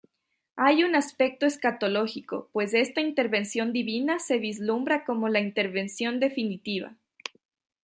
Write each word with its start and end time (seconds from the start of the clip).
Hay 0.55 0.83
un 0.83 0.95
aspecto 0.95 1.45
escatológico, 1.45 2.49
pues 2.53 2.73
esta 2.73 3.01
intervención 3.01 3.71
divina 3.71 4.17
se 4.17 4.39
vislumbra 4.39 5.05
como 5.05 5.29
la 5.29 5.41
intervención 5.41 6.19
definitiva. 6.19 6.95